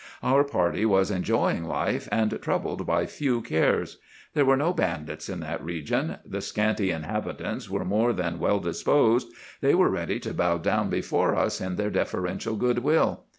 Our 0.23 0.43
party 0.43 0.83
was 0.83 1.11
enjoying 1.11 1.65
life, 1.65 2.09
and 2.11 2.41
troubled 2.41 2.87
by 2.87 3.05
few 3.05 3.39
cares. 3.43 3.99
There 4.33 4.45
were 4.45 4.57
no 4.57 4.73
bandits 4.73 5.29
in 5.29 5.41
that 5.41 5.63
region. 5.63 6.17
The 6.25 6.41
scanty 6.41 6.89
inhabitants 6.89 7.69
were 7.69 7.85
more 7.85 8.11
than 8.11 8.39
well 8.39 8.59
disposed; 8.59 9.27
they 9.61 9.75
were 9.75 9.91
ready 9.91 10.19
to 10.21 10.33
bow 10.33 10.57
down 10.57 10.89
before 10.89 11.35
us 11.35 11.61
in 11.61 11.75
their 11.75 11.91
deferential 11.91 12.55
good 12.55 12.79
will. 12.79 13.25